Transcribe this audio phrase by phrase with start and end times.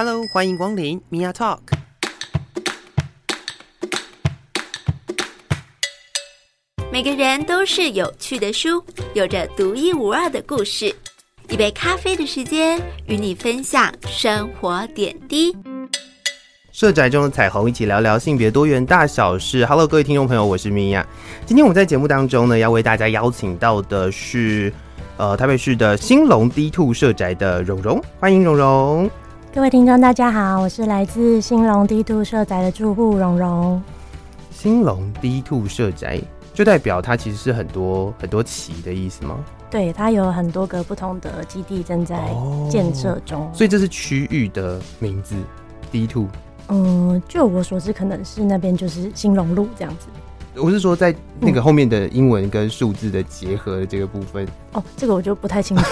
[0.00, 1.58] Hello，欢迎光临 Mia Talk。
[6.92, 8.80] 每个人都是有趣的书，
[9.14, 10.94] 有着独一无二的故事。
[11.48, 15.52] 一杯咖啡的时间，与你分享生活点滴。
[16.70, 19.66] 社宅中的彩虹，一起聊聊性别多元大小事。
[19.66, 21.04] Hello，各位听众朋友，我是米娅。
[21.44, 24.72] 今天我们在节目当中呢，要为大家邀请到的是，
[25.16, 29.10] 呃，台北市的兴隆 D Two 社宅的蓉蓉，欢迎蓉蓉。
[29.58, 33.82] 各位听众，大家好，我是来自兴隆 D Two 社宅的住户蓉蓉。
[34.52, 36.20] 兴隆 D Two 社宅，
[36.54, 39.44] 就代表它其实是很多很多旗的意思吗？
[39.68, 42.32] 对，它有很多个不同的基地正在
[42.70, 45.34] 建设中，哦，所以这是区域的名字
[45.90, 46.28] D Two。
[46.68, 50.06] 嗯，就我所知，可能是那边就是兴隆路这样子。
[50.60, 54.44] 我是说，在那个后面的英文跟数字的结合的这个部分。
[54.44, 55.84] 嗯、哦，这个我就不太清楚。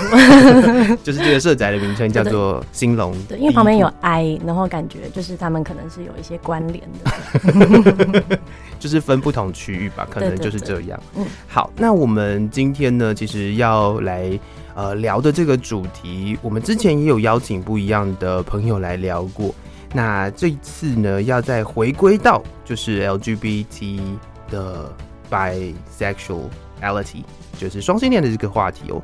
[1.03, 3.15] 就是这个社宅的名称叫做兴隆。
[3.29, 8.39] 对，因为旁边有 I，然后感觉就是他们可能是有一些关联的。
[8.79, 11.01] 就是分不同区域吧，可能就是这样。
[11.17, 14.39] 嗯，好，那我们今天呢，其实要来
[14.75, 19.55] 呃聊的这个主题，我们之前也有邀请不一样的朋友来聊过。
[19.95, 24.01] 那这一次呢，要再回归到就是 LGBT
[24.51, 24.93] 的
[25.31, 27.25] bisexuality，
[27.59, 29.03] 就是双性恋的这个话题哦。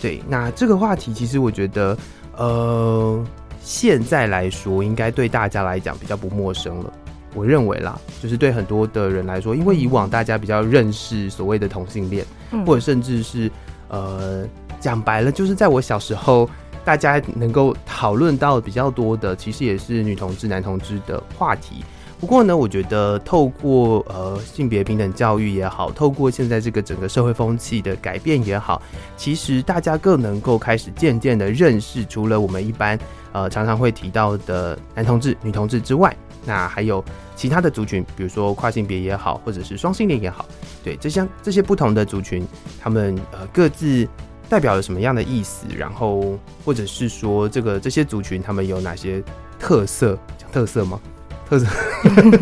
[0.00, 1.96] 对，那这个话题其实我觉得，
[2.36, 3.24] 呃，
[3.60, 6.92] 现在来说应该对大家来讲比较不陌生了。
[7.34, 12.24] 我认为啦，就是对很多的人来说，因为以往大家比较认识所谓的同性恋，
[12.66, 13.50] 或者甚至是
[13.88, 14.46] 呃，
[14.80, 16.48] 讲白了，就是在我小时候。
[16.84, 21.82] 大家能够讨论到比较多的，其实也是女同志、男同志的话题。
[22.24, 28.80] 不过呢，我觉得透过呃性别平等教育也好，透过现在这个整个社会风气的改变也好，
[29.14, 32.98] 其实大家更能够开始渐渐的认识，除了我们一般
[33.32, 37.04] 呃常常会提到的男同志、女同志之外，那还有
[37.36, 40.46] 其他的族群，比如说跨性别也好，或者是双性恋也好，
[40.82, 42.42] 对，这些这些不同的族群，
[42.80, 44.08] 他们呃各自。
[44.46, 45.66] 代表了什么样的意思？
[45.74, 49.24] 然后，或者是说，这个这些族群他们有哪些
[49.58, 50.18] 特色？
[50.36, 51.00] 讲特色吗？
[51.48, 51.66] 特色，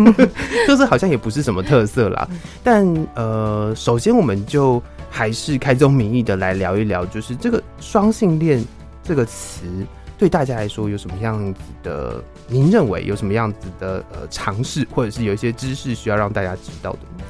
[0.66, 2.28] 特色好像也不是什么特色啦。
[2.62, 8.64] 但呃，首先我们就还是开宗明义的来聊一聊，就是这个双性恋
[9.02, 9.62] 这个词
[10.16, 12.22] 对大家来说有什么样子的？
[12.48, 17.24] 您认为有什么样子的呃尝试，或者是有一些知识需要让大家知道的吗？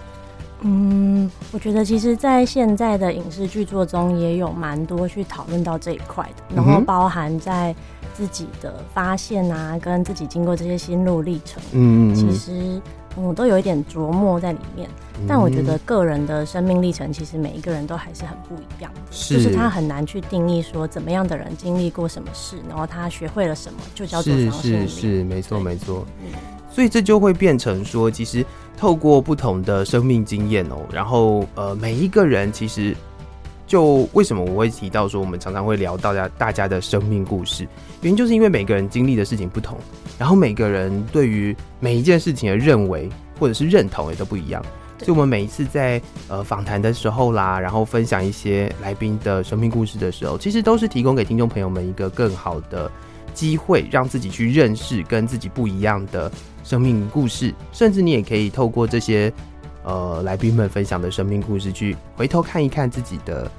[0.62, 7.74] 嗯，我觉得其实，在现在的影视剧作中，也有蛮多去讨论到这一块的，然后包含在
[8.14, 12.80] 自己的发现啊，跟自己经过这些心路历程，嗯，其实
[13.16, 14.88] 我都有一点琢磨在里面。
[15.28, 24.88] 但我觉得个人的生命历程，其实每一个人都还是很不一样的，就是他很难去定义说怎么样的人经历过什么事，然后他学会了什么，就叫做双性恋。
[24.88, 26.04] 是是是，没错没错。
[26.20, 26.32] 嗯，
[26.70, 28.44] 所以这就会变成说，其实。
[28.74, 32.96] 透过不同的生命经验哦，然后呃，每一个人其实
[33.72, 37.66] 就为什么我会提到说，我们常常会聊到大大家的生命故事，
[38.02, 39.78] 原因就是因为每个人经历的事情不同，
[40.18, 43.08] 然后每个人对于每一件事情的认为
[43.40, 44.62] 或者是认同也都不一样，
[44.98, 52.92] 所以我们每一次在呃访谈的时候啦，然后分享一些来宾的生命故事的时候，其实都是提供给听众朋友们一个更好的
[53.32, 56.30] 机会，让自己去认识跟自己不一样的。
[56.62, 59.32] 生命故事，甚至你也可以透过这些
[59.82, 63.50] 呃来宾们分享的生命故事，去回头看一看自己的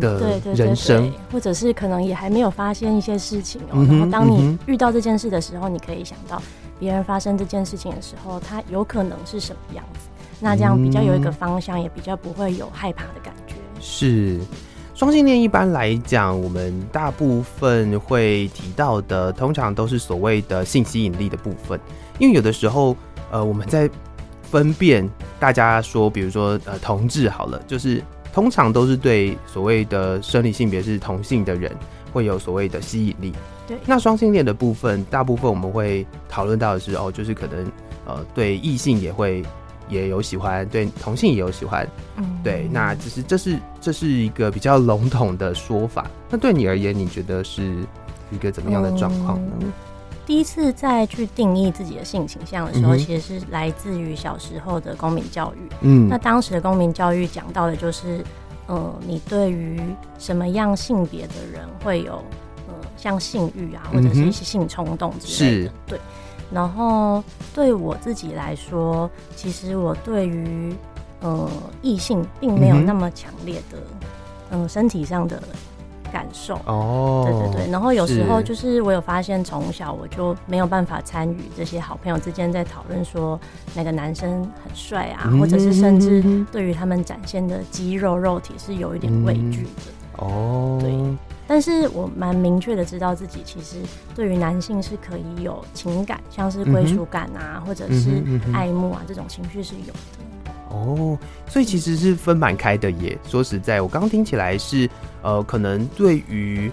[0.00, 3.84] 的人生，对对对对，或者是可能也还没有发现一些事情哦、喔。
[3.84, 6.42] 然后当你遇到这件事的时候，你可以想到
[6.78, 10.08] 别人发生这件事情的时候，他有可能是什么样子。
[10.40, 13.54] 那这样比较有一个方向，也比较不会有害怕的感觉。
[13.80, 14.40] 是。
[14.94, 21.80] 双性恋一般来讲，我们大部分会提到的，通常都是所谓的性吸引力的部分。
[22.20, 22.96] 因为有的时候，
[23.32, 23.90] 呃，我们在
[24.42, 28.00] 分辨大家说，比如说呃，同志好了，就是
[28.34, 31.70] 通常都是对所谓的生理性别是同性的人
[32.12, 33.32] 会有所谓的吸引力。
[33.66, 37.64] 对，那双性恋的部分，大部分我们会讨论到的是，哦，就是可能
[38.04, 39.42] 呃，对异性也会。
[39.90, 41.86] 也有喜欢，对同性也有喜欢，
[42.16, 46.10] 嗯，对，那只是这是这是一个比较笼统的说法。
[46.30, 47.76] 那对你而言，你觉得是
[48.32, 49.52] 一个怎么样的状况呢？
[49.60, 49.70] 嗯，
[50.26, 55.68] 第一次再去定义自己的性倾向的时候，嗯，其实是来自于小时候的公民教育。
[55.82, 58.24] 嗯，那当时的公民教育讲到的就是，
[58.66, 59.80] 呃，你对于
[60.18, 62.14] 什么样性别的人会有
[62.68, 65.72] 呃像性欲啊，或者是一些性冲动之类的，是。
[65.86, 66.00] 对。
[66.52, 67.24] 然后
[67.54, 70.74] 对我自己来说，其实我对于
[71.20, 71.50] 呃
[71.82, 73.78] 异性并没有那么强烈的
[74.50, 75.42] 嗯、呃、身体上的
[76.14, 76.54] 感受。
[76.66, 77.72] 哦，对对对。
[77.72, 83.38] 然后有时候就是我有发现，从小我就没有办法参与这些好朋友之间在讨论说
[83.74, 84.30] 哪个男生
[84.62, 86.22] 很帅啊，嗯、或者是甚至
[86.52, 89.90] 对于他们展现的肌肉肉体是有一点畏惧的。
[90.20, 90.94] 嗯、哦，对。
[91.48, 93.76] 但是我蛮明确的知道自己其实
[94.14, 98.22] 对于男性是可以有情感，像是归属感啊，嗯、或者是
[98.52, 100.24] 爱慕啊、嗯、这种情绪是有的。
[100.74, 101.18] 哦，
[101.48, 103.16] 所以其实是分蛮开的耶。
[103.28, 104.90] 说实在，我刚听起来是
[105.22, 106.70] 呃，可能对于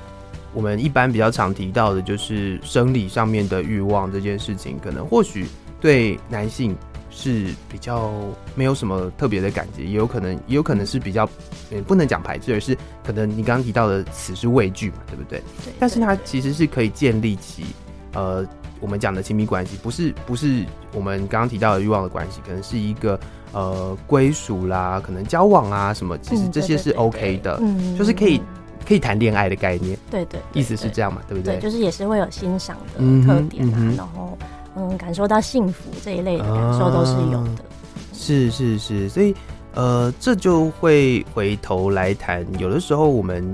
[0.53, 5.45] 我们一般比较常提到的，就是生理上面的欲望这件事情，可能或许
[5.79, 6.75] 对男性。
[7.13, 8.09] 是比较
[8.55, 11.29] 没有什么特别的感觉，也有可能，也有可能是比较，
[11.69, 12.73] 嗯，不能讲排斥，而是
[13.05, 15.39] 可能你刚刚提到的词是畏惧嘛，对不对？
[15.65, 15.73] 对。
[15.77, 17.65] 但是它其实是可以建立起，
[18.13, 18.47] 呃，
[18.81, 23.17] 我们讲的亲密关系，不是不是我们刚刚提到的欲望的关系，可能是一个
[23.53, 28.41] 呃归属啦，可能交往啊什么，其实这些是 OK 的，嗯，就是可以
[28.85, 31.55] 可以谈恋爱的概念，对对，意思是这样嘛，对不对？
[31.55, 34.37] 对，就是也是会有欣赏的特点啊，然后。
[34.73, 37.49] 嗯，感受到幸福这一类的感受都是有的。
[37.49, 37.67] 啊、
[38.13, 39.35] 是是是，所以
[39.73, 42.47] 呃，这就会回头来谈。
[42.57, 43.53] 有的时候我们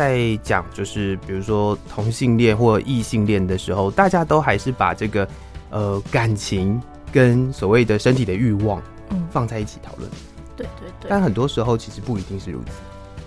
[0.00, 5.28] 在讲，就是比如说同性恋或异性恋的时候，大家都还是把这个
[5.68, 6.80] 呃感情
[7.12, 8.80] 跟所谓的身体的欲望，
[9.10, 10.10] 嗯，放在一起讨论。
[10.56, 11.10] 对对对。
[11.10, 12.70] 但很多时候其实不一定是如此。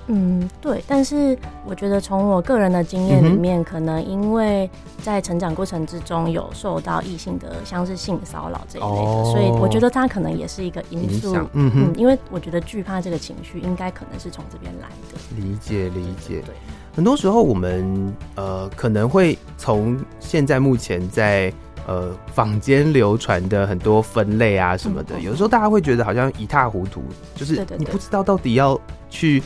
[0.07, 4.69] 嗯，对，但是我觉得从我个人的经验里面，嗯、可能因为
[5.01, 11.33] 在成长过程之中有受到异性的像是性骚扰这一类的，哦、所以我觉得他可能也是一个因素。
[11.53, 15.17] 嗯哼嗯，因为我觉得惧怕这个情绪应该可能是从这边来的。
[15.37, 16.41] 理解理解。
[16.45, 16.53] 对，
[16.93, 21.51] 很多时候我们呃可能会从现在目前在
[21.87, 27.01] 呃坊间流传的很多分类啊什么的，嗯、有时候大家会觉得好像一塌糊涂，
[27.35, 28.77] 就是你不知道到底要
[29.09, 29.41] 去。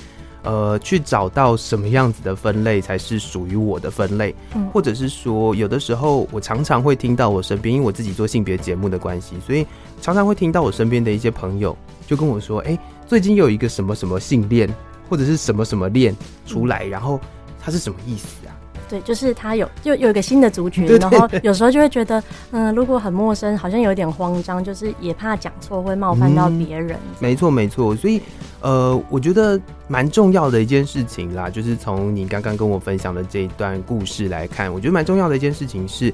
[0.48, 9.68] 呃，去找到什么样子的分类才是属于我的分类，嗯，或者是说，有的时候我常常会听到我身边，因为我自己做性别节目的关系，所以
[10.02, 11.78] 常常会听到我身边的一些朋友
[12.08, 14.74] 就跟我说，哎、欸，最近有一个什么什么性恋，
[15.10, 16.16] 或者是什么什么恋
[16.46, 17.20] 出来，然后
[17.60, 18.56] 它是什么意思啊？
[18.90, 26.92] 对，就是他有就有一个新的族群， 然后有时候就会觉得，嗯，如果很陌生，好像有点慌张，就是也怕讲错会冒犯到别人。
[26.96, 27.96] 嗯、没错，没错。
[27.96, 28.22] 所以，
[28.62, 36.14] 呃，我觉得蛮重要的一件事情啦，就是从你刚刚跟我分享的这一段故事来看，我觉得蛮重要的一件事情是，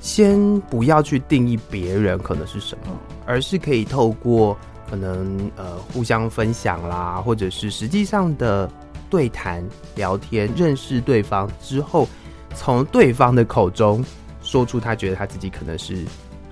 [0.00, 2.92] 先不要去定义别人可能是什么，
[3.24, 4.56] 而是可以透过
[4.90, 8.70] 可能呃互相分享啦，或者是实际上的。
[9.12, 9.62] 对谈、
[9.94, 12.08] 聊天、认识对方之后，
[12.54, 14.02] 从对方的口中
[14.42, 16.02] 说出他觉得他自己可能是，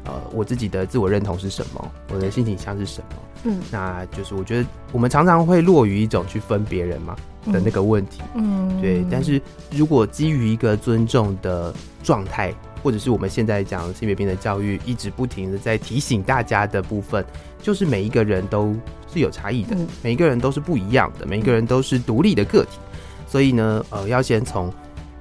[0.05, 3.17] 呃，我自己的自我认同是什么，我的性倾向是什么。
[3.45, 7.17] 嗯，那就是我觉得我们常常会落于一种去分别人嘛
[7.47, 8.21] 的那个问题。
[8.35, 9.03] 嗯，对。
[9.11, 9.41] 但是
[9.71, 12.53] 如果基于一个尊重的状态，
[12.83, 17.25] 或者是我们现在讲性别平等教育一直不停的在提醒大家的部分，
[17.63, 18.77] 就是每一个人都。
[19.13, 22.79] 是有差异的，每一个人都是不一样的，每一个人都是独立的个体，
[23.27, 24.73] 所以呢，呃，要先从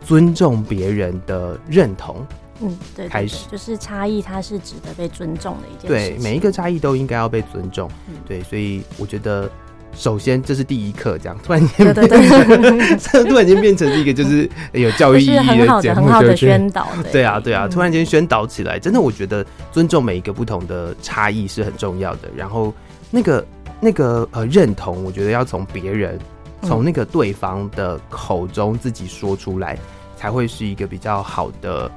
[0.06, 2.26] 尊重别人的认同，
[2.62, 6.18] 嗯，对，开始就是差异，它是值得被尊重的一件事。
[6.18, 7.90] 对，每一个差异都应该要被尊重。
[8.08, 9.50] 嗯，对，所以我觉得，
[9.94, 16.88] 首先这是第一课，这样突然间，对对对， 突然间变成一个就是有教育意义的节目，很好的宣导。
[17.12, 22.30] 对啊，对啊，突然间宣导起来，真的，我觉得尊重每一个不同的差异是很重要的。
[22.36, 22.74] 然后
[23.12, 23.46] 那个。
[23.82, 26.20] 那个呃认同，我觉得要从别人，
[26.64, 29.80] 从那个对方的口中自己说出来，嗯、
[30.18, 31.90] 才会是一个比较好的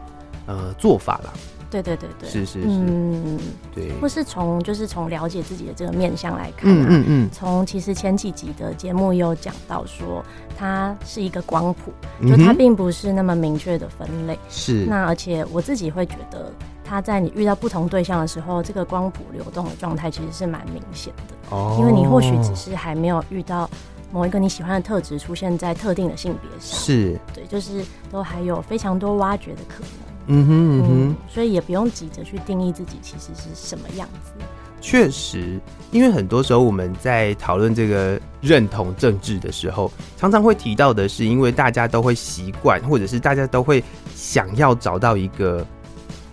[0.46, 1.32] 呃做法啦。
[1.70, 3.38] 对对对对，是是是，嗯，
[3.74, 3.90] 对。
[4.00, 7.30] 或是从就是从了解自己的这个面相来看、啊，嗯嗯嗯。
[7.32, 10.22] 从其实前几集的节目有讲到说，
[10.56, 11.90] 它是一个光谱，
[12.28, 14.38] 就它并不是那么明确的分类。
[14.50, 14.86] 是、嗯。
[14.90, 16.52] 那而且我自己会觉得。
[16.84, 21.56] 他在你遇到不同对象的时候，这个光谱流动的状态其实是蛮明显的。
[21.56, 23.68] 哦，因为你或许只是还没有遇到
[24.12, 29.90] 某一个你喜欢的特质出现在特定的性别上，是对，就是都还有非常多挖掘的可能。
[30.26, 34.32] 嗯哼嗯哼，嗯，所以也不用急着去定义自己其实是什么样子。
[34.80, 35.60] 确实，
[35.92, 43.82] 因为很多时候我们在讨论这个认同政治的时候，常常会提到的是，因为大家都会习惯，或者是大家都会
[44.14, 45.64] 想要找到一个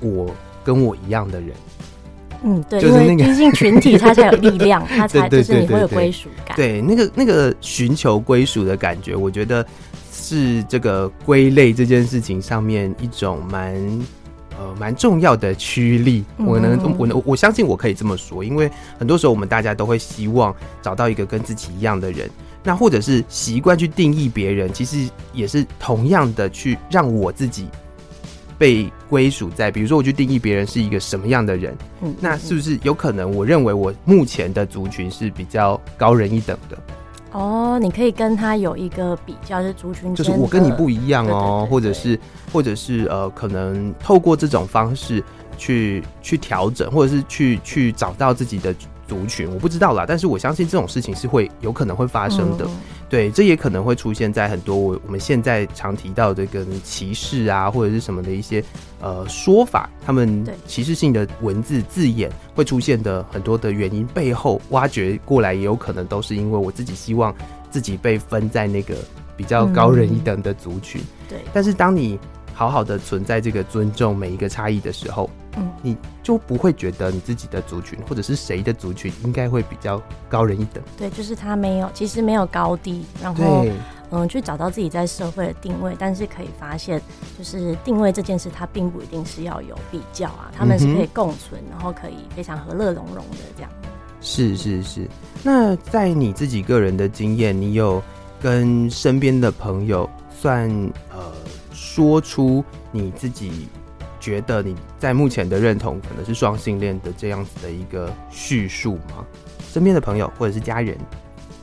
[0.02, 0.30] 我。
[0.62, 1.52] 跟我一样的人，
[2.44, 6.56] 嗯，对，就是那个毕竟群体，它才有力量， 它才就是你会有归属感。
[6.56, 9.66] 对，那个那个寻求归属的感觉，我觉得
[10.12, 13.74] 是这个归类这件事情上面一种蛮
[14.60, 16.24] 呃蛮重要的驱力。
[16.38, 20.54] 我能，我能，我相信我可以这么说，因为很多时候我们大家都会希望
[20.84, 22.30] 找到一个跟自己一样的人，
[22.64, 27.70] 那或者是习惯去定义别人，其实也是同样的去让我自己
[28.60, 36.78] 被归属在，比如说我去定义别人是一个什么样的人，嗯，那是不是有可能我认为我目前的族群是比较高人一等的？
[37.32, 42.20] 哦，你可以跟他有一个比较，就是族群，就是我跟你不一样哦，或者是
[42.52, 45.24] 或者是呃，可能透过这种方式
[45.58, 48.76] 去去调整，或者是去去找到自己的。
[49.10, 52.66] 族群我不知道啦，但是我相信这种事情是会有可能会发生的。
[52.66, 52.72] 嗯、
[53.10, 58.64] 对，这也可能会出现在很多我我们现在常提到的跟歧视啊，或者是什么的一些
[59.02, 67.34] 呃说法，他们歧视性的文字字眼会出现的很多的原因背后挖掘过来，也有可能都是因为我自己希望
[67.72, 68.96] 自己被分在那个
[69.36, 71.02] 比较高人一等的族群。
[71.28, 72.20] 对、嗯，但是当你
[72.60, 75.30] 好好的存在这个尊重每一个差异的时候。
[75.56, 80.84] 嗯，你就不会觉得你自己的族群或者是谁的族群应该会比较高人一等。
[80.98, 83.66] 对，就是他没有，其实没有高低，然后
[84.12, 85.96] 嗯，去找到自己在社会的定位。
[85.98, 87.02] 但是可以发现，
[87.38, 93.72] 就是定位这件事，它并不一定是要有比较啊，他们是可以共存，然后可以非常和乐融融的这样。
[94.20, 95.08] 是是是。
[95.44, 98.04] 那在你自己个人的经验，你有
[98.42, 100.70] 跟身边的朋友算
[101.10, 101.32] 呃
[102.00, 102.64] 说出
[102.94, 103.68] 你自己？
[104.22, 109.26] 觉得你在目前的认同可能是双性恋的这样子的一个叙述吗？
[109.70, 110.98] 身边的朋友或者是家人？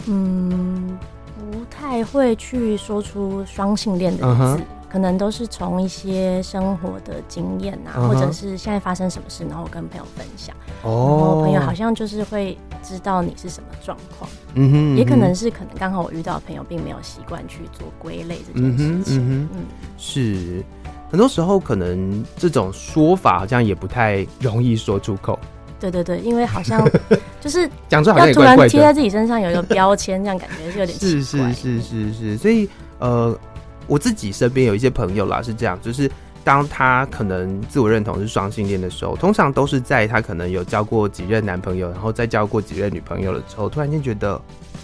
[0.06, 0.98] 嗯，
[1.38, 4.60] 不太会去说出双性恋的字，uh huh.
[4.90, 8.08] 可能都是从一些生活的经验啊，uh huh.
[8.08, 10.54] 或者是现在发生什么事，然后我跟朋友分享。
[10.82, 11.18] 哦，uh huh.
[11.18, 14.30] 然后朋友好像就是会知道你是什么状况。
[14.54, 14.96] 嗯哼、uh，huh.
[14.96, 19.18] 也可能是可能刚好我遇到的朋友并没有习惯去做归类这件事情。
[19.18, 19.64] 嗯，嗯
[19.98, 20.64] 是。
[21.08, 25.38] 很多时候，可能这种说法好像也不太容易说出口。
[25.78, 26.84] 对对对，因为好像
[27.40, 30.98] 就是讲出来突然贴在自己身上有一个标签，这样感觉是有点。
[30.98, 33.38] 是是是是是，所以呃，
[33.86, 36.10] 我自己身边有一些朋友啦，是这样，就是
[36.46, 44.40] 当他可能自我认同是双性恋的时候，通常都是在他可能有交过几任男朋友，然后再交过几任女朋友了之后，突然间觉得，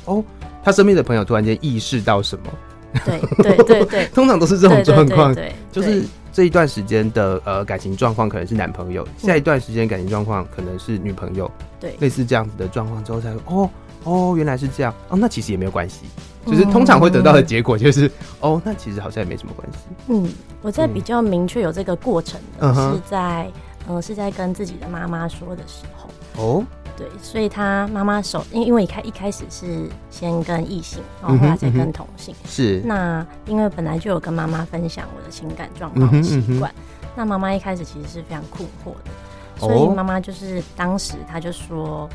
[0.07, 0.25] 哦，
[0.65, 2.47] 他身边的朋友突然间意识到什么。
[3.05, 5.33] 对对对对， 通常都是这种状况，
[5.71, 6.03] 就是
[6.33, 13.71] 这一段时间的呃感情状况可能是男朋友，下一段时间感情状况可能是女朋友，对，类似这样子的状况之后才哦
[14.03, 16.07] 哦原来是这样哦，那其实也没有关系，
[16.47, 19.79] 就是通常会得到的结果就是哦，那其实好像也没什么关系。
[20.09, 20.29] 嗯，
[20.61, 23.51] 我在比较明确有这个过程的是在
[23.89, 26.11] 嗯是在跟自己的妈妈说的时候。
[26.43, 26.65] 哦。
[26.95, 32.35] 对，所以他妈妈手，因因为一开一开始是先跟异性，然后后来再跟同性。
[32.35, 32.83] 嗯嗯、是。
[32.85, 36.71] 那因为本来就有跟妈妈分享我的情感状况习惯，
[37.17, 39.11] 那妈妈一开始其实是非常困惑的，
[39.59, 42.07] 所以妈妈就是当时她就说，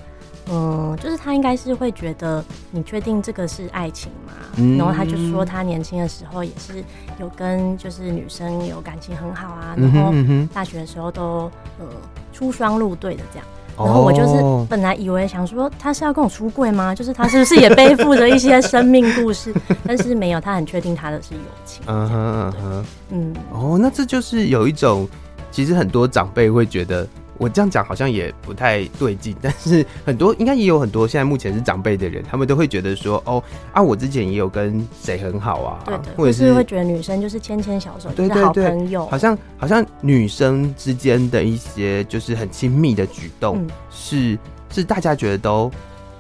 [0.50, 4.34] 嗯，就是他应该是会觉得你确定这个是爱情吗？
[4.56, 6.84] 嗯、然后他就说他年轻的时候也是
[7.20, 10.14] 有跟就是女生有感情很好啊，然后
[10.54, 11.86] 大学的时候都呃
[12.34, 13.48] 出双入对的这样。
[13.78, 16.96] 然后我就是本来以为想说他是要跟我出柜吗？
[16.96, 19.54] 就是他是不是也背负着一些生命故事？
[19.86, 21.84] 但是没有，他很确定他的是友情。
[21.86, 25.08] 嗯哼嗯哼，嗯哦，那这就是有一种，
[25.52, 27.08] 其实很多长辈会觉得。
[27.38, 44.38] 我这样讲好像也不太对劲，但是很多应该也有很多现在目前是长辈的人，他们都会觉得说，哦啊，我之前也有跟谁很好啊，对对，或者是会觉得女生就是牵牵小手，对对对，好朋友，好像好像女生之间的一些就是很亲密的举动，嗯、是
[44.72, 45.72] 是大家觉得都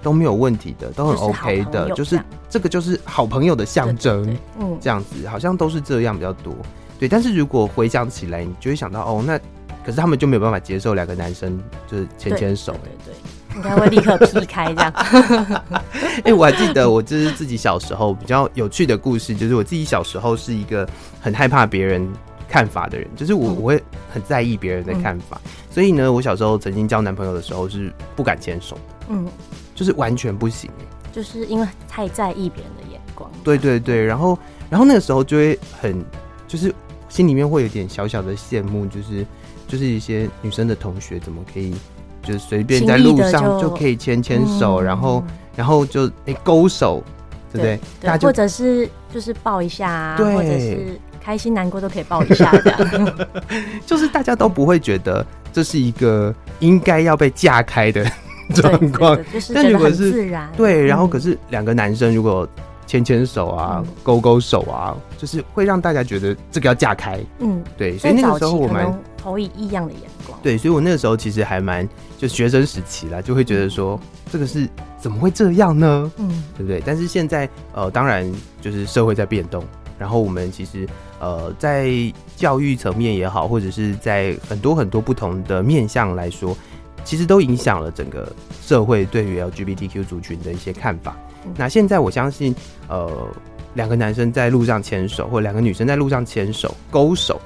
[0.03, 2.19] 都没有问题的，都很 OK 的，就是
[2.49, 6.53] 这个就是好朋友的象征，嗯，这样子好像都是这样比较多，
[6.99, 9.39] 对，但是如果回想起来，你就会想到，哦，那。
[9.87, 11.57] 可是他们就没有办法接受两个男生
[11.89, 14.91] 就是牵牵手，对对，对，应该会立刻劈开这样。
[14.91, 20.85] 哎、欸，我还记得我就是自己小时候比较有趣的故事，就是我自己小时候是一个
[21.21, 22.05] 很害怕别人
[22.49, 23.81] 看法的人，就是我我会
[24.13, 28.77] 很在意别人的看法，嗯、所以呢，我小时候曾经交男朋友的时候是不敢牵手，
[29.07, 29.25] 嗯，
[29.73, 30.69] 就是完全不行，
[31.13, 33.31] 就是因为太在意别人的眼光。
[33.41, 34.37] 对对对，然后
[34.69, 36.03] 然后那个时候就会很
[36.45, 36.75] 就是
[37.07, 39.25] 心里面会有点小小的羡慕，就是。
[39.67, 41.75] 就是一些女生的同学怎么可以，
[42.23, 45.23] 就是随便在路上就可以牵牵手，然后
[45.55, 47.03] 然后就哎勾手，
[47.51, 47.79] 对不对？
[47.99, 53.27] 对，或者是就是抱一下啊，或者是开心难过都可以抱一下的，
[53.85, 58.05] 就是大家都不会觉得这是一个应该要被架开的
[58.55, 59.19] 状况，
[59.53, 62.47] 但如果是自然对，然后可是两个男生如果。
[62.87, 67.19] 牵牵手啊，勾勾手啊，就是会让大家觉得这个要架开。
[67.39, 68.97] 嗯，对，所以那个时候我们
[69.27, 70.39] 投以异样的眼光。
[70.41, 73.99] 对，所以我那个时候其实还蛮就学生时期啦，就会觉得说
[74.31, 74.67] 这个是
[74.97, 76.09] 怎么会这样呢？
[76.15, 76.81] 嗯，对不对？
[76.85, 78.31] 但是现在呃，当然
[78.61, 79.61] 就是社会在变动，
[79.99, 80.87] 然后我们其实
[81.19, 81.91] 呃在
[82.37, 86.55] 教育层面也好，或者是在很多很多不同的面向来说，
[87.03, 88.31] 其实都影响了整个
[88.61, 91.17] 社会对于 LGBTQ 族群的一些看法。
[91.45, 92.55] 嗯、那现在我相信，
[92.87, 93.27] 呃，
[93.73, 97.39] 两个男生在路上牵手，或两个女生在路上牵手、勾手，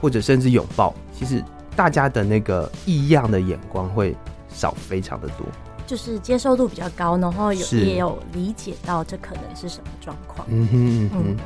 [0.00, 1.44] 或者甚至拥抱，其实。
[1.76, 4.14] 大家的那个异样的眼光会
[4.50, 5.46] 少非常的多，
[5.86, 10.46] 就是接受度比较高，然后有也有理解到这可能是什么状况。
[10.50, 11.22] 嗯哼嗯哼。
[11.28, 11.36] 嗯，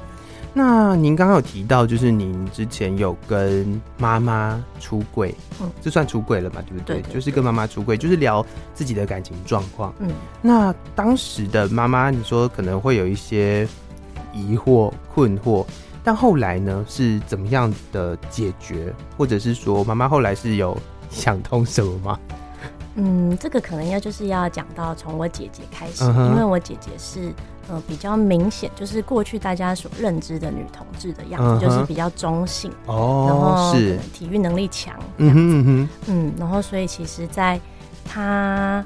[0.52, 6.62] 那您刚刚有提到，就是您之前有跟妈妈出柜，嗯，这算出柜了嘛？
[6.66, 7.02] 对不对？
[7.12, 9.94] 就是跟妈妈出柜，就是聊自己的感情状况。
[10.00, 13.68] 嗯，那当时的妈妈，你说可能会有一些
[14.32, 15.64] 疑惑、困惑。
[16.04, 20.76] 但后来呢，是怎么样的解决，或者是说妈妈后来是有
[21.10, 22.18] 想通什么吗？
[22.96, 27.32] 嗯，这个可能要就是要讲到从我姐姐开始，嗯、因为我姐姐是
[27.68, 37.58] 呃比较明显，就是过去大家所认知的女同志的样子，嗯、就是比较中性哦，然后是体育能力强，嗯嗯，然后所以其实在
[38.04, 38.84] 她。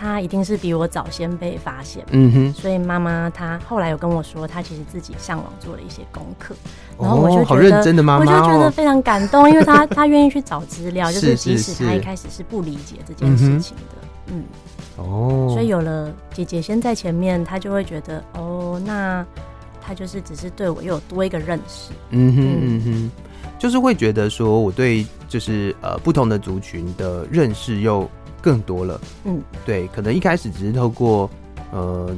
[0.00, 6.54] 他一定是比我早先被发现，嗯哼，所以妈妈她后来有跟我说，她其实自己上网做了一些功课，
[6.98, 14.44] 然后我就觉得，好认真的妈妈，我就觉得非常感动，因为她她愿意去找资料， 就是即使她一开始是不理解这件事情的，嗯，
[14.96, 19.22] 哦，所以有了姐姐先在前面，她就会觉得，哦，那
[19.82, 23.10] 她就是只是对我又有多一个认识，嗯哼嗯哼，
[23.58, 28.10] 就是会觉得说我对就是呃不同的族群的认识又。
[28.40, 31.30] 更多了，嗯，对，可能一开始只是透过，
[31.72, 32.14] 呃，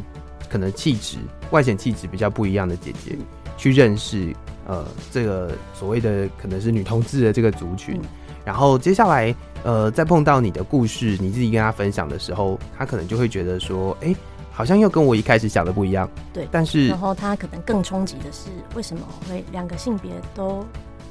[0.48, 1.18] 可能气质、
[1.50, 3.16] 外显气质比较不一样的姐姐
[3.56, 4.34] 去认识，
[4.66, 8.08] 呃，这个所谓的可能是女同志的这个族群，嗯、
[8.44, 14.16] 然后接下来，呃，再碰到你的故事，你自己跟他分享的时候，他可能就会觉得说，哎、欸，
[14.50, 20.64] 好像又跟我一开始想的不一样，对，但是，然后他可能更冲击的是，为什么会两个性别都。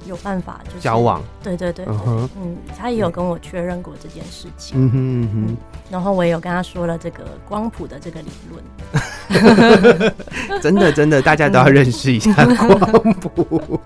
[0.07, 2.29] 有办法就是交往，对对对，对，uh huh.
[2.37, 5.57] 嗯，他也有跟我确认过这件事情，嗯哼嗯哼，
[5.89, 10.11] 然后我也有跟他说了这个光谱的这个理论，
[10.61, 13.79] 真的真的，大家都要认识一下 光谱，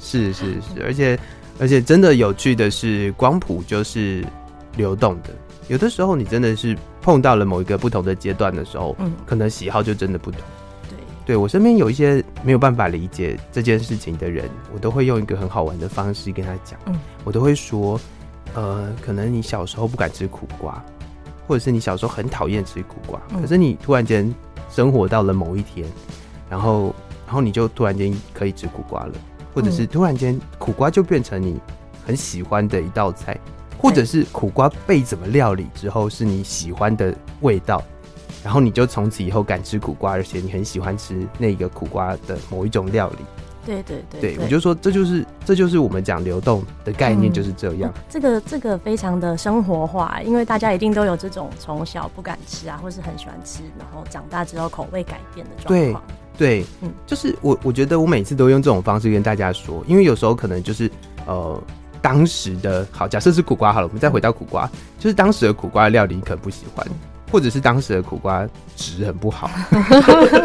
[0.00, 1.18] 是是是，而且
[1.60, 4.24] 而且真的有趣的是，光谱就是
[4.76, 5.30] 流动的，
[5.68, 10.40] 有的时候你真的是碰到了某一个不同的阶段的时候，嗯，可能喜好就真的不同。
[11.28, 16.80] 对，我身边有一些没有办法理解这件事情的人，我都会用一个很好玩的方式跟他讲。
[16.86, 18.00] 嗯，我都会说，
[18.54, 20.82] 呃，可能你小时候不敢吃苦瓜，
[21.46, 24.34] 或者是你小时候很讨厌吃苦瓜，可是你突然间
[24.70, 25.86] 生活到了某一天，
[26.48, 26.94] 然后，
[27.26, 29.12] 然后你就突然间可以吃苦瓜了，
[29.52, 31.60] 或者是突然间苦瓜就变成你
[32.06, 33.38] 很喜欢的一道菜，
[33.76, 37.82] 或者是苦瓜被怎么料理之后是你喜欢的味道。
[38.44, 43.16] 然后你就从此以后敢吃苦瓜，而且你很喜欢吃那个苦瓜的某一种料理。
[43.66, 47.92] 对对对，对，对，我就说这就是这就是我们讲流动的概念，就是这样。
[47.94, 56.02] 嗯，这个这个非常的生活化，因为大家一定都有这种从小不敢吃啊，或是很喜欢吃，然后长大之后口味改变的状况。
[56.38, 60.90] 对对，嗯，就是我我觉得我每次都用这种方式跟大家说，因为有时候可能就是
[61.26, 61.62] 呃
[62.00, 64.66] 当时的好，假设是苦瓜好了，我们再回到苦瓜，
[64.98, 66.86] 就是当时的苦瓜的料理你可能不喜欢。
[67.28, 69.50] 嗯或者是当时的苦瓜质很不好，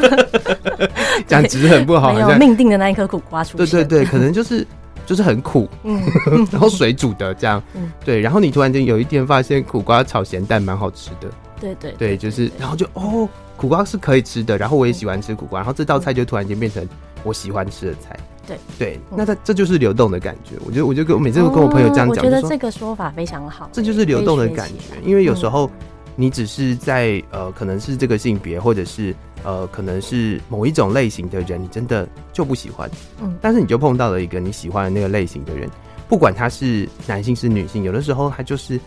[1.26, 3.66] 讲质很不好，没有命定的那一颗苦瓜出现。
[3.66, 4.68] 对对对，可能就是
[5.06, 6.02] 就是很苦，嗯，
[6.52, 16.86] 然后水煮的这样，嗯，对，然后你突然间有一天发现苦瓜炒咸蛋蛮好吃的，对对对，就是然后就哦，苦瓜是可以吃的，然后我也喜欢吃苦瓜，然后这道菜就突然间变成
[17.24, 18.58] 我喜欢吃的菜，对。
[18.78, 25.72] 对，那它这就是流动的感觉，我觉得我就跟我每次都跟我朋友这样讲，我觉得这个说法非常好，这就是流动的感觉，因为有时候。
[26.16, 32.90] 你只是在呃，可能是这个性别，或者是呃，可能是某一种类型的人，你真的就不喜欢。
[33.20, 35.70] 嗯，但是你就碰到了一个你喜欢的那个类型的人，
[36.08, 38.80] 不管他是男性是女性，有的时候他就是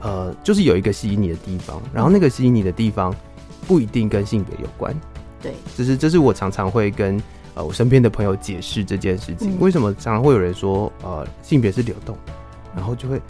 [0.00, 3.14] 呃，就是有一个吸引你的地方，然后那个吸引你的地方
[3.68, 4.94] 不一定跟性别有关。
[5.40, 7.22] 对，这是这是我常常会跟
[7.54, 12.16] 呃我身边的朋友解释这件事情，嗯、为什么常常会有人说呃性别是流动，
[12.74, 13.20] 然后就会。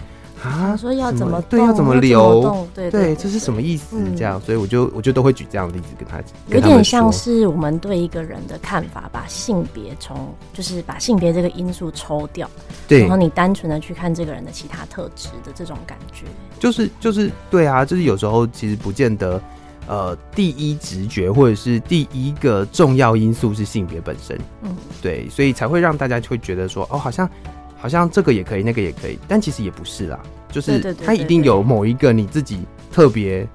[0.46, 2.66] 啊，说要怎么对，要怎么流？
[2.74, 3.96] 对对，这是什么意思？
[4.16, 6.28] 这样，所以我就我就都会举这样的例子跟他讲。
[6.48, 12.48] 有点像是我们对一个人的看法，把性别从就是把性别这个因素抽掉，
[12.86, 16.24] 对，然后你单纯的去看这个人的其他特质的这种感觉。
[16.60, 19.40] 就是就是对啊，就是有时候其实不见得，
[19.86, 24.38] 呃，第一直觉或者是第一个重要因素是性别本身。
[24.62, 27.28] 嗯，对，所以才会让大家会觉得说，哦，好像。
[27.76, 30.18] 好像这个也可以，那个也可以，但其实也不是啦，
[30.50, 32.60] 就是它一定有某一个你自己
[32.90, 33.46] 特别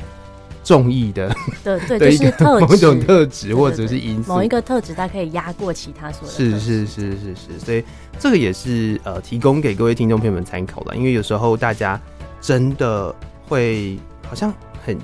[0.63, 6.34] 中意的，对对，对， 就是特某种特质或者是因素，某一个特质它可以压过其他所有。
[6.34, 7.84] 是是是是是，所以
[8.19, 11.99] 这个也是呃提供给各位听众朋友们参考的，因为有时候大家
[12.39, 13.13] 真的
[13.47, 13.97] 会
[14.29, 14.53] 好像
[14.86, 14.95] 很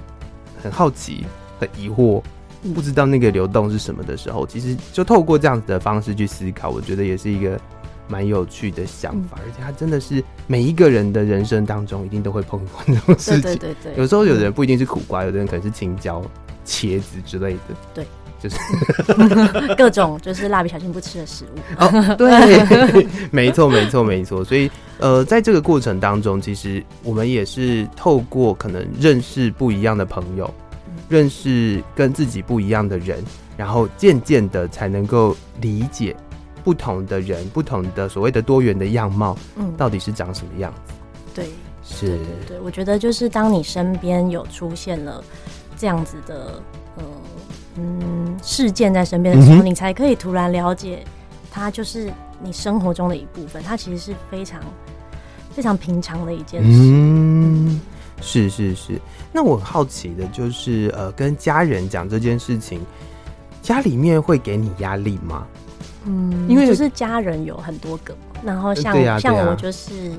[0.61, 1.25] 很好奇、
[1.59, 2.21] 很疑惑，
[2.75, 7.59] 不知道那个流动是什么的时候，其实就透过这样子的方式去思考，我觉得也是一个。
[8.07, 13.41] 蛮有趣的想法，嗯，而且它真的是每一个人的人生当中一定都会碰到这种事情。
[13.41, 16.21] 对对对，有时候有的人不一定是苦瓜，有的人可能是青椒、
[16.65, 17.59] 茄子之类的。
[17.93, 18.05] 对，
[18.39, 18.57] 就是
[19.75, 21.59] 各种就是蜡笔小新不吃的食物。
[21.79, 24.43] 哦，对，没错，没错，没错。
[24.43, 30.53] 所以呃，在这个过程当中，其实我们也是透过可能认识不一样的朋友，
[31.09, 33.23] 认识跟自己不一样的人，
[33.55, 36.15] 然后渐渐的才能够理解。
[36.67, 40.93] 不同的人，不同的所谓的多元的样貌，嗯，到底是长什么样子？
[41.33, 41.45] 对，
[41.81, 45.23] 是，对，我觉得就是当你身边有出现了
[45.77, 46.61] 这样子的，
[46.97, 47.03] 呃，
[47.77, 51.05] 嗯，事件在身边的时候，嗯，你才可以突然了解，
[51.49, 52.11] 它就是
[52.43, 54.59] 你生活中的一部分，它其实是非常
[55.51, 56.67] 非常平常的一件事。
[56.69, 57.79] 嗯，
[58.19, 58.99] 是是是。
[59.31, 62.85] 那我好奇的就是，呃，跟家人讲这件事情，
[63.61, 65.47] 家里面会给你压力吗？
[66.07, 70.09] 嗯，因为就是家人有很多个，然后像、啊啊、像我就是，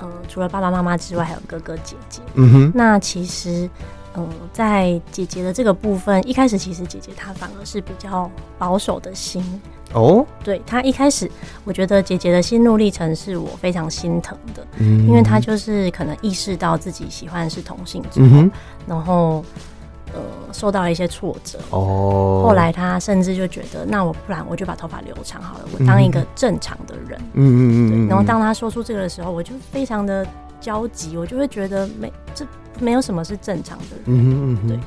[0.00, 2.22] 嗯、呃，除了爸爸妈妈之外，还有哥哥姐姐。
[2.34, 3.68] 嗯哼，那其实，
[4.14, 9.44] 嗯、呃，在姐姐的这个部分，一开始其实姐姐她反而是比较保守的心
[9.92, 10.24] 哦。
[10.44, 11.30] 对，她一开始，
[11.64, 18.50] 我觉得姐姐的心路历程是我非常心疼的，嗯，因为她就是可能意识到自己喜欢的是同性之后，嗯、
[18.86, 19.44] 然后。
[20.14, 20.20] 呃，
[20.52, 22.44] 受到了一些挫折哦。
[22.46, 27.18] 后来他甚至就觉得，那我不然我就把头发留长好了，我当一个正常的人。
[27.32, 28.08] 嗯嗯嗯。
[28.08, 30.26] 然后当他说出这个的时候，我就非常的
[30.60, 32.46] 焦急，我就会觉得没这
[32.78, 34.04] 没有什么是正常的人。
[34.06, 34.78] 嗯嗯对。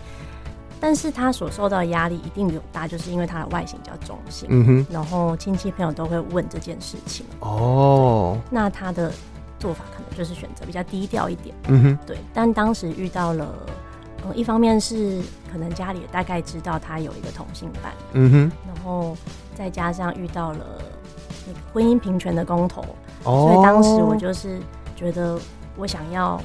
[0.80, 4.48] 但是他所受到的压力一定有大，就是因为他的外形比较中性。
[4.52, 4.88] 嗯哼。
[4.92, 7.26] 然后亲戚朋友都会问这件事情。
[7.40, 8.38] 哦。
[8.52, 9.12] 那他的
[9.58, 11.56] 做法可能就是选择比较低调一点。
[11.70, 12.00] 嗯哼。
[12.06, 12.18] 对。
[12.34, 13.48] 但当时遇到了。
[14.34, 19.16] 一方面是可能家里也大概知道他有一个同性伴，嗯哼，然后
[19.54, 20.82] 再加上遇到了
[21.48, 22.82] 那个婚姻平权的公投，
[23.24, 24.60] 哦，所以当时我就是
[24.96, 25.40] 觉得
[25.78, 26.42] 我想要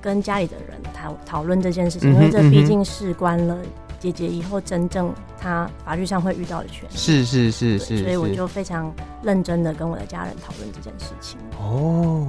[0.00, 3.56] 跟家里的人讨讨论这件事情，嗯，因为这毕竟事关了
[3.98, 11.38] 姐姐以后真正她法律上会遇到的权利，是是是是，所以我就非常认真的跟我的家人讨论这件事情。
[11.58, 12.26] 哦。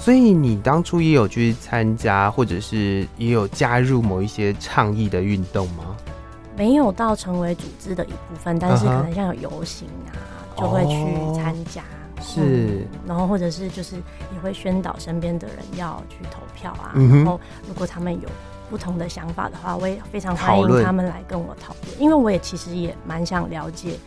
[0.00, 5.94] 所以你当初也有去参加，或者是也有加入某一些倡议的运动吗？
[6.56, 10.08] 没有到成为组织的一部分，但是可能像有游行啊
[10.56, 10.62] ，uh -huh.
[10.62, 11.82] 就会去参加。
[12.16, 16.92] Oh, 是、嗯，然后或者是就是也会宣导身边的人要去投票啊。
[16.96, 17.16] Uh.
[17.16, 18.28] 然后如果他们有
[18.68, 23.98] 不同的想法的话，我也非常欢迎他们来跟我讨论，因为我也其实也蛮想了解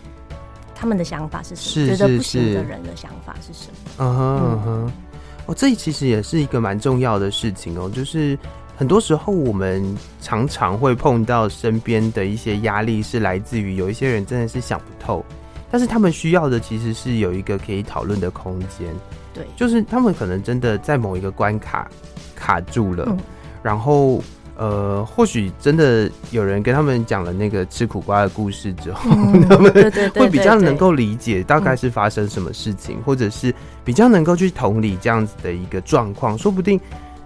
[0.76, 3.78] 他们的想法是什么，是是是，觉得不行的人的想法是什么。
[4.00, 4.92] 嗯哼嗯哼。
[5.46, 7.90] 哦，这其实也是一个蛮重要的事情哦。
[7.94, 8.38] 就是
[8.78, 9.84] 很多时候我们
[10.22, 15.26] 常常会碰到身边的一些压力，是来自于有一些人真的是想不透，
[15.70, 18.88] 但是他们需要的其实是有一个可以讨论的空间。
[19.34, 21.90] 对，就是他们可能真的在某一个关卡
[22.36, 23.18] 卡住了，嗯、
[23.62, 24.24] 然后。
[24.56, 29.74] 呃，或许真的有人跟他们讲了那个吃苦瓜的故事之后，嗯、 他们
[30.14, 36.38] 会比较能够理解大概是发生什么事情，嗯、或者是比较能够去同理这样子的一个状况。
[36.38, 36.80] 说不定，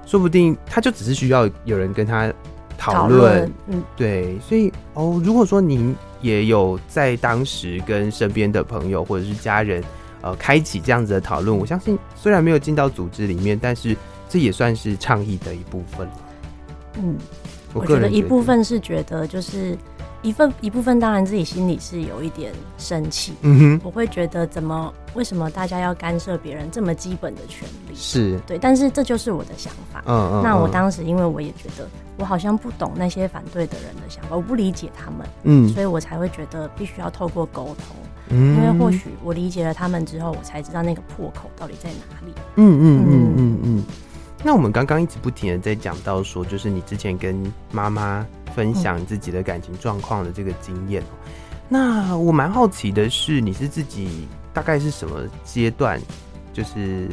[0.06, 2.32] 说不定他就只是需要有人跟他
[2.78, 3.52] 讨论。
[3.68, 4.40] 嗯，对。
[4.40, 9.84] 所以哦，如果说您也有在当时跟身边的朋友或者是家人
[10.22, 13.98] 呃开启这样子的讨论，我相信虽然没有进到组织里面，但是
[14.30, 16.08] 这也算是倡议的一部分。
[16.98, 17.18] 嗯，
[17.74, 19.78] 我觉得一部分是觉得就是
[20.22, 23.34] 一份一部分，当然自己心里是有一点生气。
[23.42, 27.96] 嗯哼，我会觉得怎么为什么大家要干涉别人这么基本的权利？
[27.96, 30.04] 是对，但是这就是我的想法。
[30.08, 30.44] 嗯嗯。
[30.44, 35.20] 那我当时因为我也觉得我好像不懂那些反对的人的想法，我不理解他们。
[35.44, 37.96] 嗯，所以我才会觉得必须要透过沟通。
[38.30, 42.34] 嗯，因为或许我理解了他们之后，我才知道那个破口到底在哪里。
[42.56, 43.84] 嗯嗯嗯嗯嗯。
[44.44, 51.04] 那我们刚刚一直不停的在讲到说，就是你之前跟妈妈分享自己的感情状况的这个经验。
[51.68, 56.00] 那我蛮好奇的是，你是自己大概是什么阶段？
[56.54, 57.10] 就是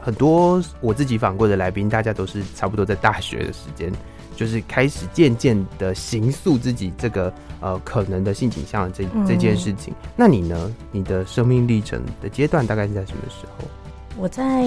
[0.00, 3.92] 很多我自己访过的来宾，大家都是差不多在大学的时间，
[4.34, 9.92] 就是开始渐渐的形塑自己这个呃可能的性倾向的这这件事情。
[10.16, 10.74] 那你呢？
[10.90, 13.68] 你的生命历程的阶段大概是在什么时候？
[14.16, 14.64] 我在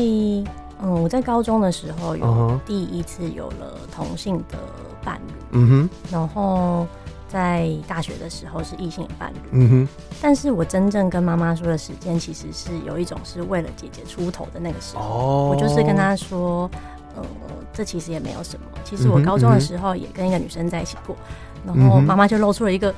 [0.81, 4.57] 嗯，我在高中的时候有第一次有了同性的
[5.03, 6.85] 伴侣，嗯哼，然后
[7.27, 9.88] 在大学的时候是异性的伴侣，嗯哼。
[10.21, 16.69] 但是我真正跟妈妈说的时间，其实是有一种是为了姐姐出头的那个时候，哦，我就是跟她说，
[17.15, 17.23] 呃，
[17.73, 18.65] 这其实也没有什么。
[18.83, 21.15] 其实我高中的时候也跟一个女生在一起过，
[21.65, 22.93] 嗯、然后妈妈就露出了一个。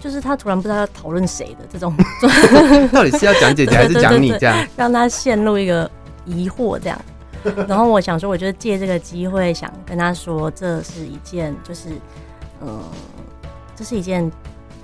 [0.00, 1.94] 就是他突然不知道要讨论谁的这种，
[2.90, 5.88] 到底是要讲姐姐还是讲你这样， 让他陷入一个
[6.24, 7.00] 疑惑这样。
[7.66, 11.88] 然后我想说，我就借这个机会想跟他说，这是一件就是，
[12.60, 12.80] 嗯，
[13.74, 14.30] 这是一件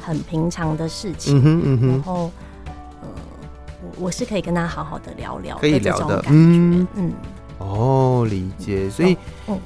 [0.01, 1.39] 很平常的事情。
[1.39, 2.31] 嗯嗯、然后，
[3.01, 3.09] 呃，
[3.83, 7.13] 我我是可以跟他好好的聊聊，可以聊的，嗯嗯。
[7.59, 8.91] 哦，理解。
[8.91, 9.59] 所以，嗯。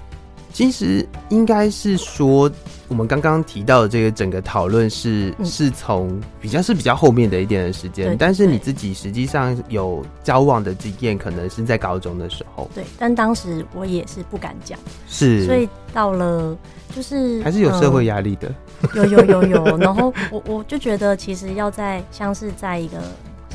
[0.52, 2.50] 其实应该是说，
[2.92, 12.70] 我们刚刚提到的这个整个讨论是、嗯、是从比较是比较后面的一点的时间，但是你自己实际上有交往的经验，可能是在高中的时候。
[12.74, 14.78] 对，但当时我也是不敢讲，
[15.08, 16.54] 是，所以到了
[16.94, 18.54] 就是还是有社会压力的、
[18.94, 22.98] 嗯，有有有有，然后我我就觉得其实要在像是在一个。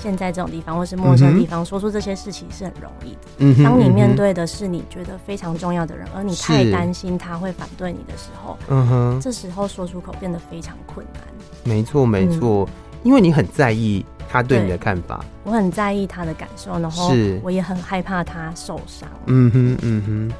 [0.01, 3.19] 现在这种地方，或是陌生的地方，说出这些事情是很容易的。
[3.39, 11.23] 嗯哼，当你面对的是你觉得非常重要的人，而你太担心他会反对你的时候，嗯哼，这时候说出口变得非常困难。
[11.63, 19.09] 没错，没错，嗯，因为你很在意他对你的看法，我很在意他的感受，然后我也很害怕他受伤。
[19.25, 20.31] 嗯哼，嗯哼，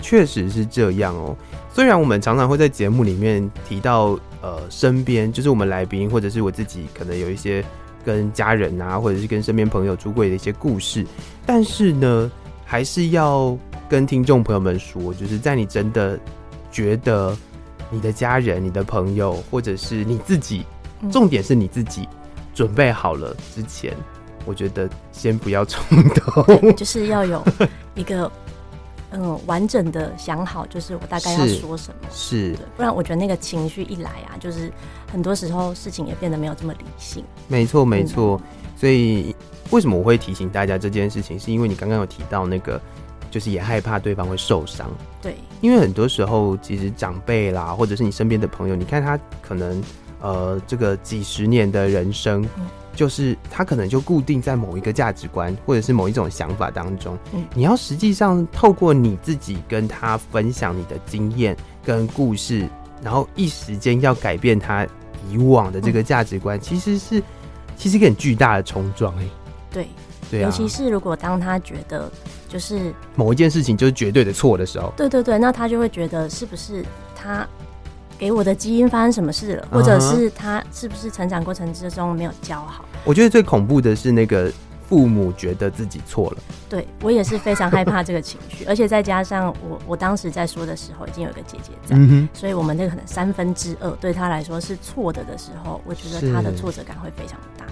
[0.00, 1.36] 确实是这样哦。
[1.72, 7.64] 虽然我们常常会在节目里面提到，呃，身边就是我们来宾或者是我自己，可能有一些。
[8.06, 11.04] 跟家人啊，或者是跟身边朋友出柜的一些故事，
[11.44, 12.30] 但是呢，
[12.64, 16.16] 还是要跟听众朋友们说，就是在你真的
[16.70, 17.36] 觉得
[17.90, 20.64] 你的家人、你的朋友，或者是你自己，
[21.10, 22.08] 重点是你自己
[22.54, 23.92] 准备好了之前，
[24.44, 27.44] 我觉得先不要冲动，就是要有
[27.96, 28.30] 一个。
[29.12, 34.70] 嗯，完整的想好，就是我大概要说什么，是，是不然我觉得那个情绪一来啊，就是
[35.10, 37.24] 很多时候事情也变得没有这么理性。
[37.46, 38.40] 没错，没错。
[38.76, 39.34] 所以
[39.70, 42.80] 为什么我会提醒大家这件事情，是因为你刚刚有提到那个，
[43.30, 44.90] 就是也害怕对方会受伤。
[45.22, 49.82] 对，因为很多时候其实长辈啦，或者是你身边的朋友，你看他可能
[50.20, 52.42] 呃，这个几十年的人生。
[52.58, 52.66] 嗯
[52.96, 62.68] 就是他可能就固定在某一个价值观或者是某一种想法当中，嗯，你要实际上透过你自己跟他分享你的经验跟故事，
[63.02, 64.84] 然后一时间要改变他
[65.30, 67.22] 以往的这个价值观，其实是
[67.76, 69.24] 其实一个很巨大的冲撞哎，
[69.70, 69.88] 对
[70.30, 72.10] 对，尤其是如果当他觉得
[72.48, 77.46] 就是某一件事情就是绝对的错的时候，对对对，那他就会觉得是不是他。
[78.18, 82.84] 给我的基因发生什么事了，或者是他是不是成长过程之中没有教好？
[83.04, 84.50] 我觉得最恐怖的是那个
[84.88, 86.36] 父母觉得自己错了。
[86.68, 97.66] 对，我也是非常害怕这个情绪， 而且再加上我我当时在说的时候已经有一个姐姐在，嗯、所以我们那个可能三分之二对他来说是错的的时候，我觉得他的挫折感会非常大。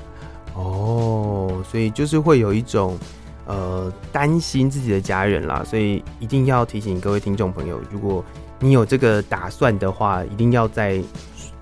[0.54, 2.98] 哦，所以就是会有一种
[3.46, 8.24] 呃担心自己的家人啦，所以一定要提醒各位听众朋友，如果。
[8.60, 11.02] 你有这个打算的话，一定要在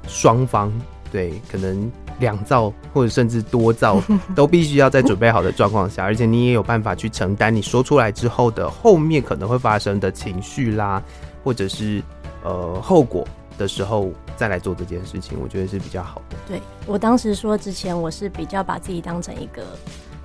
[0.06, 0.72] 双方
[1.10, 4.00] 对，可能两造或者甚至多造
[4.34, 11.02] 都必须要在准备好的状况下，而且你也有办法去承担你说出来之后的后面可能会发生的情绪啦，
[11.42, 12.02] 或者是
[12.44, 13.26] 呃后果
[13.58, 16.36] 的时候再来做这件事情，我觉得是比较好的。
[16.46, 19.64] 对，我当时说之前，我是比较把自己当成一个。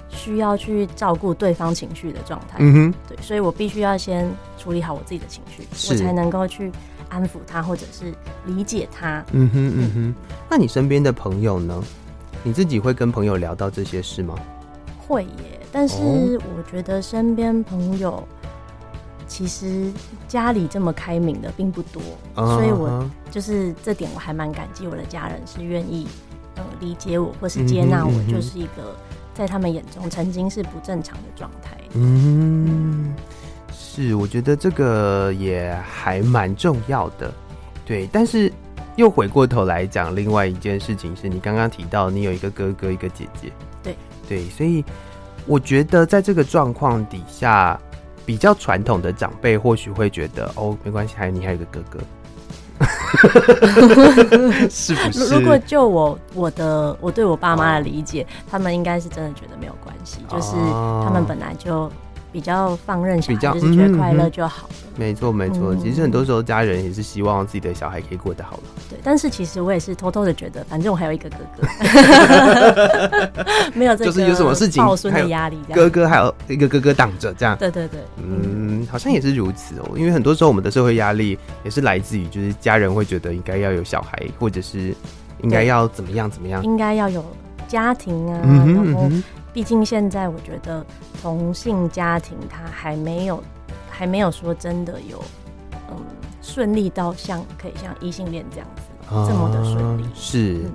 [0.09, 6.71] 需要去照顾对方情绪的状态，嗯哼，对，所以我必须要先处理好我自己的情绪，我才能够去
[7.09, 8.13] 安抚他，或者是
[8.45, 9.23] 理解他。
[9.31, 10.15] 嗯哼，嗯哼。
[10.49, 11.83] 那你身边的朋友呢？
[12.43, 14.35] 你自己会跟朋友聊到这些事吗？
[15.05, 15.95] 会耶，但是
[16.55, 18.25] 我觉得身边朋友
[19.27, 19.91] 其实
[20.27, 22.01] 家里这么开明的并不多，
[22.35, 26.07] 嗯，所以我就是这点我还蛮感激我的家人是愿意
[26.55, 28.95] 嗯理解我或是接纳我，就是一个。
[29.37, 31.77] 在他们眼中，曾经是不正常的状态。
[31.93, 33.13] 嗯，
[33.71, 37.31] 是，我觉得这个也还蛮重要的。
[37.85, 38.51] 对，但是
[38.95, 43.51] 又回过头来讲，另外一件事情是你刚刚提到，你有一个哥哥，一个姐姐。
[43.83, 43.95] 对
[44.27, 44.83] 对，所以
[45.45, 47.79] 我觉得在这个状况底下，
[48.25, 51.99] 比较传统的长辈或许会觉得，哦，没关系，还有你还有一个哥哥。
[54.69, 55.35] 是不是？
[55.35, 60.51] 如果就我我的我对我爸妈的理解，他们应该是真的觉得没有关系，就是
[61.03, 61.91] 他们本来就
[62.37, 64.75] 比较放任小孩，比较就是觉得快乐就好了。
[64.95, 65.75] 没错，没错。
[65.75, 68.63] 其实很多时候家人也是希望自己的小孩可以过得好了。
[68.91, 71.67] 对，但是其实我也是偷偷的觉得，反正我还有一个哥哥，
[73.73, 77.57] 没有这个就是有什么事情抱孙的压力，哥哥还有一个哥哥挡着，这样。
[77.57, 79.89] 对对对，嗯，好像也是如此哦。
[79.95, 84.93] 因为很多时候我们的社会压力也是来自于，就是家人会觉得应该要有小孩，或者是
[85.41, 87.25] 应该要怎么样怎么样，应该要有
[87.67, 88.39] 家庭啊。
[88.43, 89.09] 然后，
[89.57, 90.85] 毕竟现在我觉得
[91.19, 93.43] 同性家庭他还没有。
[93.89, 95.19] 还没有说真的有，
[95.89, 95.97] 嗯，
[96.43, 100.03] 顺利到像可以像异性恋这样子、啊、这么的顺利。
[100.13, 100.71] 是、嗯、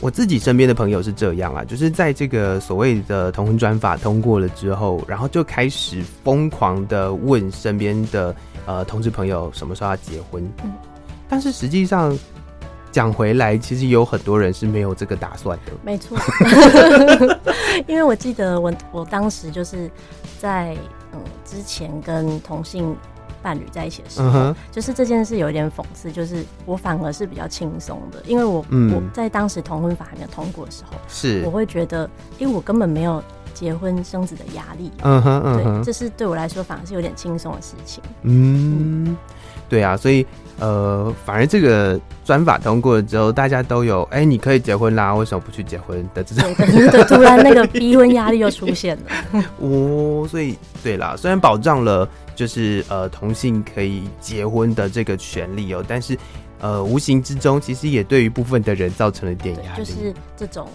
[0.00, 10.42] 我自己身边的朋友是这样啊，就是在这个所谓的同婚专法通过了之后，然后就开始疯狂的问身边的呃同志朋友什么时候要结婚。
[10.64, 10.72] 嗯，
[11.28, 12.18] 但是实际上
[12.96, 15.72] 讲回来，其实有很多人是没有这个打算的。
[15.82, 16.16] 没错，
[17.86, 19.90] 因为我记得我我当时就是
[20.40, 20.74] 在。
[21.12, 22.94] 嗯，之前跟同性
[23.42, 24.54] 伴侣在一起的时候，uh.
[24.72, 33.22] 就是这件事有一点讽刺，就是我反而是比较轻松的，因为我、嗯、我在当时同婚法还没有通过的时候，是我会觉得，因为我根本没有
[33.54, 39.16] 结婚生子的压力，嗯哼嗯哼，对，这是对我来说反而是有点轻松的事情，嗯，嗯
[39.68, 40.26] 对啊，所以。
[40.58, 46.54] 呃，反而这个专法通过了之后，大家都有哎、欸，你可以结婚啦，为什么不去结婚的这种？
[46.54, 49.44] 对对，突然那个 逼婚压力又出现了。
[49.58, 56.16] 哦，所以对啦，虽然保障了就是呃同性可以结婚的这个权利哦，但是
[56.60, 60.68] 呃无形之中其实也对于部分的人造成了点压力，就是这种。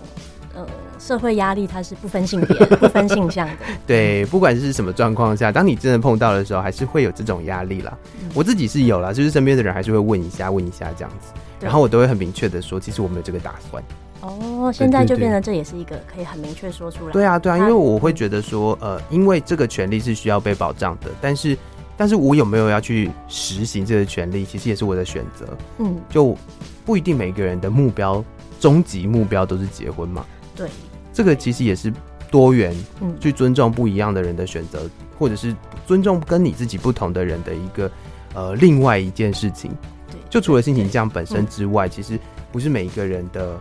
[0.54, 0.68] 呃，
[1.02, 3.54] 社会压力它是不分性别、 不分性向的。
[3.88, 7.98] 对，不管是什么状况下，当你真的碰到的时候，还是会有这种压力啦。
[8.22, 13.84] 嗯、我自己是有啦，就是身边的人还是会问一下、问一下这样子，然后我都会很明确的说，其实我没有这个打算。
[14.22, 17.12] 哦，现在就变成这也是一个可以很明确说出来。
[17.12, 21.58] 对啊，对啊，因为我会觉得说，呃，因为这个权利是需要被保障的，但是，
[21.98, 25.58] 但是我有没有要去实行这个权利，其实也是我的选择。
[25.80, 26.38] 嗯，就
[26.86, 28.24] 不一定每个人的目标、
[28.60, 30.24] 终极目标都是结婚嘛。
[30.56, 30.70] 对，
[31.14, 31.92] 这个其实也是
[32.30, 37.92] 多元，嗯，去尊重不一样的人的选择，嗯、或者是尊重跟你自己不同的人的一个
[38.34, 39.72] 呃另外一件事情。
[40.10, 42.20] 对，就除了性倾向本身之外，嗯、其实
[42.52, 43.60] 不是每一个人的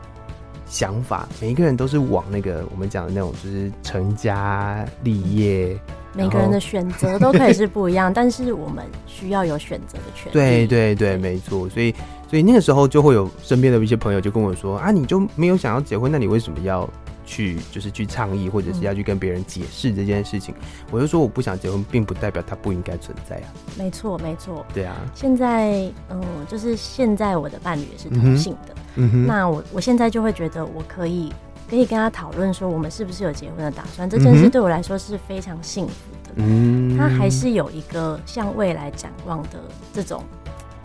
[0.67, 5.79] 想法，每一个人都是往那个我们讲的那种，就是成家立业。
[6.13, 10.33] 每个人的选择都可以是不一样， 但是我们需要有选择的权利。
[10.33, 11.69] 对对对，没错。
[11.69, 11.95] 所以，
[12.29, 16.89] 所以那个时候就会有身边的一些朋友就跟我说：“啊，你就没有想要结婚，那你为什么要
[17.31, 23.47] 去，就是去倡议，或者是要去跟别人解释这件事情？”嗯、我就说：“我不想结婚，并不代表它不应该存在啊。”
[23.79, 24.67] 没错，没错。
[24.75, 24.97] 对啊。
[25.15, 28.75] 现在，嗯，就是现在我的伴侣也是同性的。
[28.97, 29.27] 嗯哼。
[29.27, 31.33] 那我我现在就会觉得我可以。
[31.69, 34.11] 可以跟他讨论说，我们是不是有结婚的打算？
[34.11, 36.31] 这件事对我来说是非常幸福的。
[36.35, 39.51] 嗯，他还是有一个向未来展望的
[39.93, 40.21] 这种，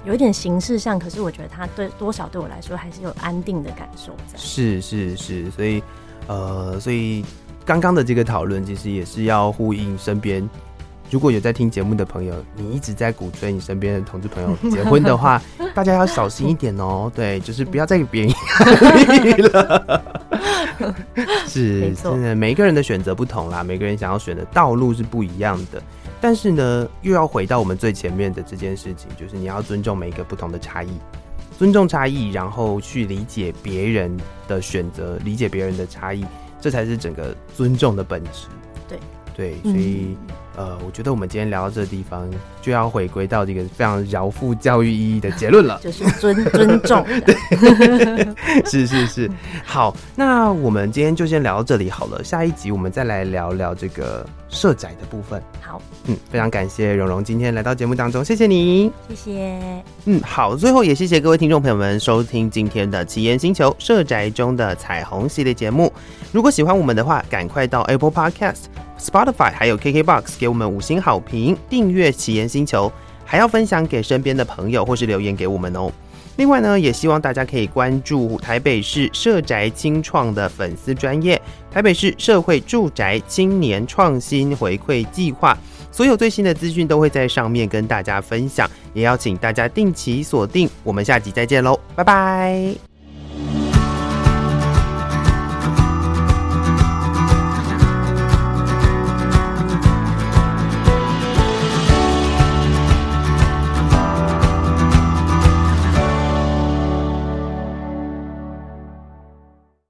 [0.06, 4.38] 有一点形式上，可是我觉得他对多少对我来说还是有安定的感受在。
[4.38, 5.82] 是是是，所以
[6.28, 7.24] 呃，所以
[7.66, 10.48] 刚刚的这个讨论其实也是要呼应身边。
[11.12, 15.40] 如果有在听节目的朋友，你一直在鼓吹你身边的同志朋友结婚的话，
[15.76, 17.12] 大家要小心一点哦。
[17.14, 20.02] 对，就是不要再给别人压力了。
[21.48, 25.82] 是，真的，每一个人的选择不同啦，每个人想要选的道路是不一样的。
[26.20, 30.90] 但是呢，又要回到我们最前面的这件事情，就是你要尊重每一个不同的差异，
[31.58, 34.16] 尊重差异，然后去理解别人
[34.48, 36.26] 的选择，理解别人的差异，
[36.62, 38.48] 这才是整个尊重的本质。
[38.88, 39.00] 对。
[39.38, 42.26] 对，所以、嗯、呃，我觉得我们今天聊到这个地方，
[42.62, 47.06] 就要回归到这个非常饶富教育意义的结论了， 就是尊 尊重。
[47.26, 48.26] 对，
[48.66, 49.30] 是是是。
[49.66, 55.40] 好，那我们今天就先聊到这里好了，下一集我们再来聊聊这个社宅的部分。
[55.62, 59.84] 好，嗯，非常感谢蓉蓉今天来到节目当中，谢谢你，谢谢。
[60.06, 65.92] 嗯，好，最后也谢谢各位听众朋友们收听今天的奇岩星球社宅中的彩虹系列节目。
[66.32, 68.64] 如果喜欢我们的话，赶快到 Apple Podcast。
[68.98, 72.90] Spotify 还有 KKBOX 给我们五星好评，订阅奇岩星球，
[73.26, 75.92] 还要分享给身边的朋友或是留言给我们哦。
[76.38, 81.42] 另外呢，也希望大家可以关注台北市社宅青创的粉丝专页，
[81.76, 85.58] 台北市社会住宅青年创新回馈计划，
[85.92, 90.70] 所有最新的资讯都会在上面跟大家分享，也邀请大家定期锁定。
[90.86, 92.95] 我们下集再见喽，拜拜。